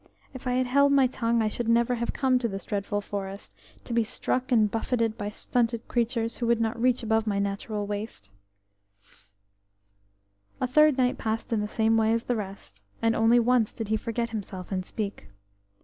If 0.33 0.47
I 0.47 0.53
had 0.53 0.65
held 0.65 0.91
my 0.93 1.05
tongue 1.05 1.43
I 1.43 1.47
should 1.47 1.69
never 1.69 1.93
have 1.93 2.11
come 2.11 2.39
to 2.39 2.47
this 2.47 2.63
dreadful 2.65 3.01
forest, 3.01 3.53
to 3.83 3.93
be 3.93 4.03
struck 4.03 4.51
and 4.51 4.65
buffeted 4.71 5.15
by 5.15 5.29
stunted 5.29 5.87
creatures 5.87 6.37
who 6.37 6.47
would 6.47 6.59
not 6.59 6.81
reach 6.81 7.03
above 7.03 7.27
my 7.27 7.37
natural 7.37 7.85
waist." 7.85 8.31
THIRD 10.59 10.97
night 10.97 11.19
passed 11.19 11.53
in 11.53 11.61
the 11.61 11.67
same 11.67 11.97
way 11.97 12.13
as 12.13 12.23
the 12.23 12.35
rest, 12.35 12.81
and 12.99 13.15
only 13.15 13.39
once 13.39 13.71
did 13.73 13.89
he 13.89 13.95
forget 13.95 14.31
himself 14.31 14.71
and 14.71 14.83
speak. 14.87 15.27